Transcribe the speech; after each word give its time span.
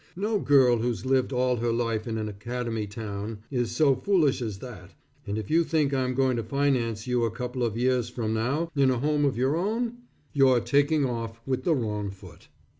No 0.15 0.39
girl 0.39 0.77
who's 0.79 1.05
lived 1.05 1.31
all 1.31 1.57
her 1.57 1.71
life 1.71 2.07
in 2.07 2.17
an 2.17 2.27
academy 2.27 2.87
town 2.87 3.37
is 3.51 3.69
so 3.69 3.93
foolish 3.95 4.41
as 4.41 4.57
that, 4.57 4.95
and 5.27 5.37
if 5.37 5.51
you 5.51 5.63
think 5.63 5.93
I'm 5.93 6.15
going 6.15 6.37
to 6.37 6.43
finance 6.43 7.05
you 7.05 7.23
a 7.23 7.29
couple 7.29 7.63
of 7.63 7.77
years 7.77 8.09
from 8.09 8.33
now, 8.33 8.71
in 8.75 8.89
a 8.89 8.97
home 8.97 9.25
of 9.25 9.37
your 9.37 9.55
own, 9.55 9.97
you're 10.33 10.59
taking 10.59 11.05
off 11.05 11.39
with 11.45 11.65
the 11.65 11.75
wrong 11.75 12.09
foot. 12.09 12.47